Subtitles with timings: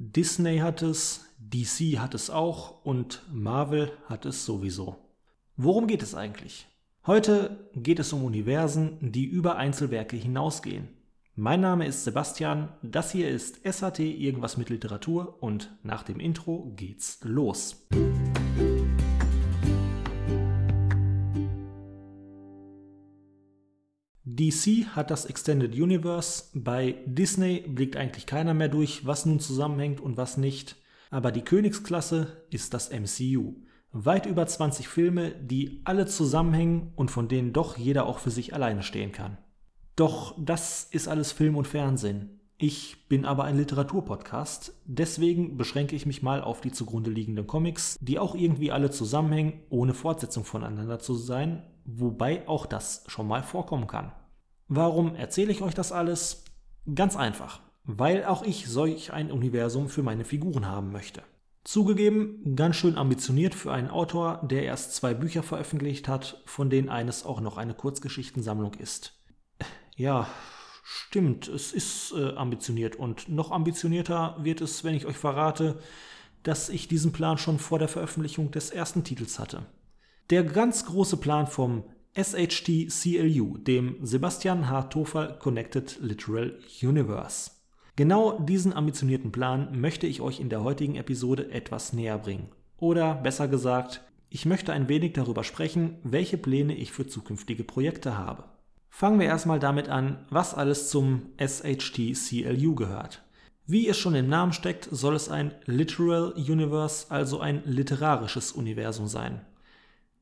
[0.00, 4.94] Disney hat es, DC hat es auch und Marvel hat es sowieso.
[5.56, 6.68] Worum geht es eigentlich?
[7.04, 10.86] Heute geht es um Universen, die über Einzelwerke hinausgehen.
[11.34, 16.72] Mein Name ist Sebastian, das hier ist SAT Irgendwas mit Literatur und nach dem Intro
[16.76, 17.88] geht's los.
[24.38, 30.00] DC hat das Extended Universe, bei Disney blickt eigentlich keiner mehr durch, was nun zusammenhängt
[30.00, 30.76] und was nicht,
[31.10, 33.54] aber die Königsklasse ist das MCU.
[33.90, 38.54] Weit über 20 Filme, die alle zusammenhängen und von denen doch jeder auch für sich
[38.54, 39.38] alleine stehen kann.
[39.96, 42.38] Doch das ist alles Film und Fernsehen.
[42.58, 47.96] Ich bin aber ein Literaturpodcast, deswegen beschränke ich mich mal auf die zugrunde liegenden Comics,
[48.00, 53.42] die auch irgendwie alle zusammenhängen, ohne Fortsetzung voneinander zu sein, wobei auch das schon mal
[53.42, 54.12] vorkommen kann.
[54.68, 56.44] Warum erzähle ich euch das alles?
[56.94, 61.22] Ganz einfach, weil auch ich solch ein Universum für meine Figuren haben möchte.
[61.64, 66.88] Zugegeben, ganz schön ambitioniert für einen Autor, der erst zwei Bücher veröffentlicht hat, von denen
[66.88, 69.18] eines auch noch eine Kurzgeschichtensammlung ist.
[69.96, 70.28] Ja,
[70.84, 75.78] stimmt, es ist äh, ambitioniert und noch ambitionierter wird es, wenn ich euch verrate,
[76.42, 79.66] dass ich diesen Plan schon vor der Veröffentlichung des ersten Titels hatte.
[80.30, 84.84] Der ganz große Plan vom SHT-CLU, dem Sebastian H.
[84.84, 87.50] Tofel Connected Literal Universe.
[87.96, 92.48] Genau diesen ambitionierten Plan möchte ich euch in der heutigen Episode etwas näher bringen.
[92.78, 98.16] Oder besser gesagt, ich möchte ein wenig darüber sprechen, welche Pläne ich für zukünftige Projekte
[98.18, 98.44] habe.
[98.88, 103.22] Fangen wir erstmal damit an, was alles zum SHT-CLU gehört.
[103.66, 109.08] Wie es schon im Namen steckt, soll es ein Literal Universe, also ein literarisches Universum
[109.08, 109.42] sein.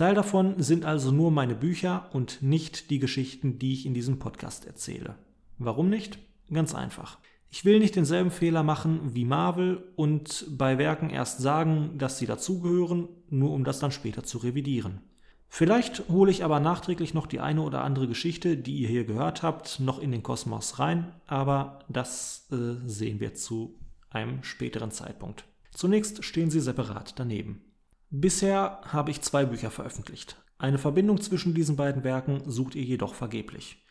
[0.00, 4.18] Teil davon sind also nur meine Bücher und nicht die Geschichten, die ich in diesem
[4.18, 5.16] Podcast erzähle.
[5.58, 6.18] Warum nicht?
[6.50, 7.18] Ganz einfach.
[7.50, 12.24] Ich will nicht denselben Fehler machen wie Marvel und bei Werken erst sagen, dass sie
[12.24, 15.02] dazugehören, nur um das dann später zu revidieren.
[15.48, 19.42] Vielleicht hole ich aber nachträglich noch die eine oder andere Geschichte, die ihr hier gehört
[19.42, 23.78] habt, noch in den Kosmos rein, aber das äh, sehen wir zu
[24.08, 25.44] einem späteren Zeitpunkt.
[25.74, 27.69] Zunächst stehen sie separat daneben.
[28.12, 30.36] Bisher habe ich zwei Bücher veröffentlicht.
[30.58, 33.86] Eine Verbindung zwischen diesen beiden Werken sucht ihr jedoch vergeblich.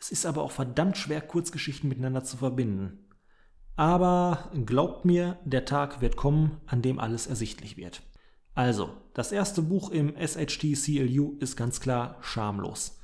[0.00, 3.06] Es ist aber auch verdammt schwer, Kurzgeschichten miteinander zu verbinden.
[3.76, 8.02] Aber glaubt mir, der Tag wird kommen, an dem alles ersichtlich wird.
[8.54, 12.98] Also, das erste Buch im SHT CLU ist ganz klar schamlos.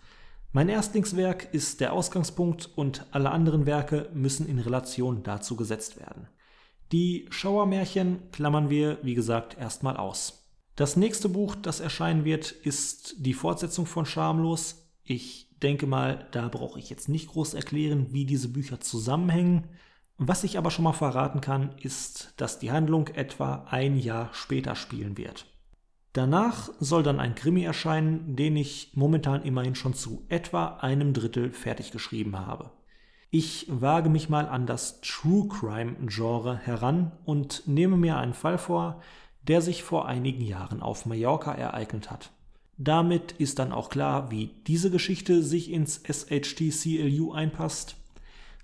[0.53, 6.27] Mein Erstlingswerk ist der Ausgangspunkt und alle anderen Werke müssen in Relation dazu gesetzt werden.
[6.91, 10.44] Die Schauermärchen klammern wir, wie gesagt, erstmal aus.
[10.77, 14.89] Das nächste Buch, das erscheinen wird, ist die Fortsetzung von Schamlos.
[15.05, 19.69] Ich denke mal, da brauche ich jetzt nicht groß erklären, wie diese Bücher zusammenhängen.
[20.19, 24.75] Was ich aber schon mal verraten kann, ist, dass die Handlung etwa ein Jahr später
[24.75, 25.47] spielen wird.
[26.13, 31.53] Danach soll dann ein Krimi erscheinen, den ich momentan immerhin schon zu etwa einem Drittel
[31.53, 32.71] fertig geschrieben habe.
[33.31, 38.59] Ich wage mich mal an das True Crime Genre heran und nehme mir einen Fall
[38.59, 39.03] vor,
[39.49, 42.31] der sich vor einigen Jahren auf Mallorca ereignet hat.
[42.77, 47.97] Damit ist dann auch klar, wie diese Geschichte sich ins SHT-CLU einpasst.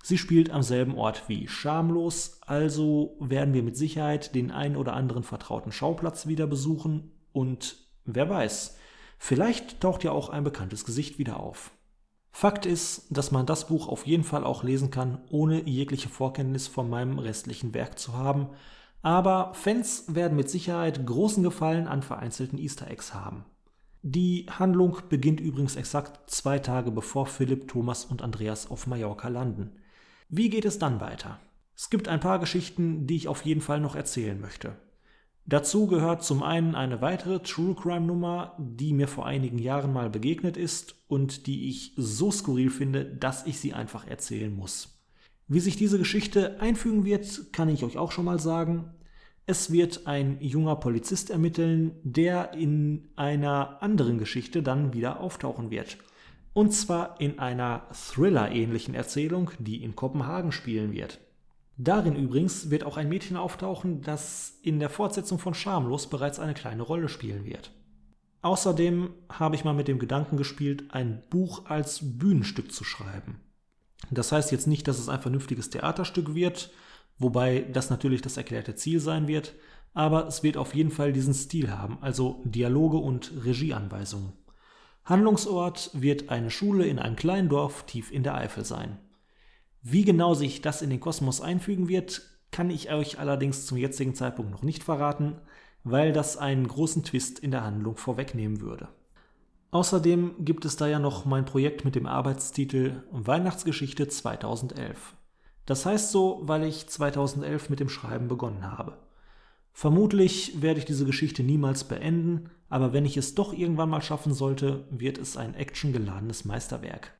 [0.03, 4.93] Sie spielt am selben Ort wie Schamlos, also werden wir mit Sicherheit den einen oder
[4.93, 8.77] anderen vertrauten Schauplatz wieder besuchen und wer weiß,
[9.19, 11.71] vielleicht taucht ja auch ein bekanntes Gesicht wieder auf.
[12.31, 16.67] Fakt ist, dass man das Buch auf jeden Fall auch lesen kann, ohne jegliche Vorkenntnis
[16.67, 18.47] von meinem restlichen Werk zu haben,
[19.01, 23.45] aber Fans werden mit Sicherheit großen Gefallen an vereinzelten Easter Eggs haben.
[24.03, 29.71] Die Handlung beginnt übrigens exakt zwei Tage bevor Philipp, Thomas und Andreas auf Mallorca landen.
[30.29, 31.39] Wie geht es dann weiter?
[31.75, 34.75] Es gibt ein paar Geschichten, die ich auf jeden Fall noch erzählen möchte.
[35.45, 40.09] Dazu gehört zum einen eine weitere True Crime Nummer, die mir vor einigen Jahren mal
[40.09, 45.00] begegnet ist und die ich so skurril finde, dass ich sie einfach erzählen muss.
[45.53, 48.93] Wie sich diese Geschichte einfügen wird, kann ich euch auch schon mal sagen.
[49.45, 55.97] Es wird ein junger Polizist ermitteln, der in einer anderen Geschichte dann wieder auftauchen wird.
[56.53, 61.19] Und zwar in einer Thriller-ähnlichen Erzählung, die in Kopenhagen spielen wird.
[61.75, 66.53] Darin übrigens wird auch ein Mädchen auftauchen, das in der Fortsetzung von Schamlos bereits eine
[66.53, 67.73] kleine Rolle spielen wird.
[68.41, 73.41] Außerdem habe ich mal mit dem Gedanken gespielt, ein Buch als Bühnenstück zu schreiben.
[74.09, 76.71] Das heißt jetzt nicht, dass es ein vernünftiges Theaterstück wird,
[77.19, 79.53] wobei das natürlich das erklärte Ziel sein wird,
[79.93, 84.33] aber es wird auf jeden Fall diesen Stil haben, also Dialoge und Regieanweisungen.
[85.03, 88.99] Handlungsort wird eine Schule in einem kleinen Dorf tief in der Eifel sein.
[89.81, 92.21] Wie genau sich das in den Kosmos einfügen wird,
[92.51, 95.37] kann ich euch allerdings zum jetzigen Zeitpunkt noch nicht verraten,
[95.83, 98.89] weil das einen großen Twist in der Handlung vorwegnehmen würde.
[99.71, 105.15] Außerdem gibt es da ja noch mein Projekt mit dem Arbeitstitel Weihnachtsgeschichte 2011.
[105.65, 108.97] Das heißt so, weil ich 2011 mit dem Schreiben begonnen habe.
[109.71, 114.33] Vermutlich werde ich diese Geschichte niemals beenden, aber wenn ich es doch irgendwann mal schaffen
[114.33, 117.13] sollte, wird es ein actiongeladenes Meisterwerk.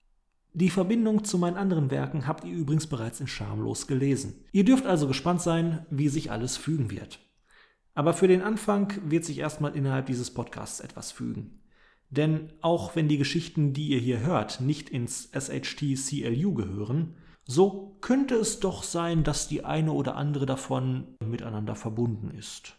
[0.53, 4.43] Die Verbindung zu meinen anderen Werken habt ihr übrigens bereits in Schamlos gelesen.
[4.51, 7.19] Ihr dürft also gespannt sein, wie sich alles fügen wird.
[7.93, 11.60] Aber für den Anfang wird sich erstmal innerhalb dieses Podcasts etwas fügen.
[12.11, 17.15] Denn auch wenn die Geschichten, die ihr hier hört, nicht ins SHT CLU gehören,
[17.45, 22.75] so könnte es doch sein, dass die eine oder andere davon miteinander verbunden ist.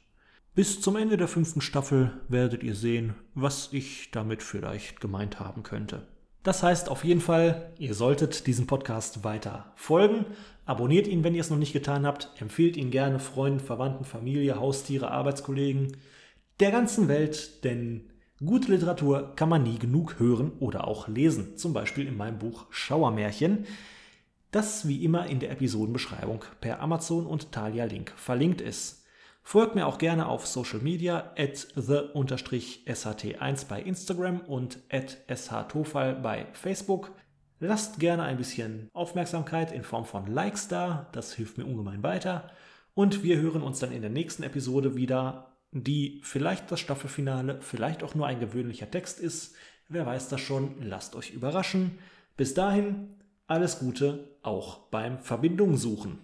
[0.54, 5.62] Bis zum Ende der fünften Staffel werdet ihr sehen, was ich damit vielleicht gemeint haben
[5.62, 6.06] könnte.
[6.42, 10.26] Das heißt auf jeden Fall, ihr solltet diesem Podcast weiter folgen.
[10.66, 12.30] Abonniert ihn, wenn ihr es noch nicht getan habt.
[12.38, 15.96] Empfehlt ihn gerne Freunden, Verwandten, Familie, Haustiere, Arbeitskollegen,
[16.60, 18.11] der ganzen Welt, denn
[18.44, 22.66] Gute Literatur kann man nie genug hören oder auch lesen, zum Beispiel in meinem Buch
[22.70, 23.66] Schauermärchen,
[24.50, 29.04] das wie immer in der Episodenbeschreibung per Amazon und Thalia Link verlinkt ist.
[29.44, 36.46] Folgt mir auch gerne auf Social Media at the-sht1 bei Instagram und at shtofal bei
[36.52, 37.12] Facebook.
[37.60, 42.50] Lasst gerne ein bisschen Aufmerksamkeit in Form von Likes da, das hilft mir ungemein weiter.
[42.94, 48.02] Und wir hören uns dann in der nächsten Episode wieder die vielleicht das Staffelfinale, vielleicht
[48.02, 49.54] auch nur ein gewöhnlicher Text ist.
[49.88, 51.98] Wer weiß das schon, lasst euch überraschen.
[52.36, 53.08] Bis dahin,
[53.46, 56.18] alles Gute, auch beim Verbindung suchen.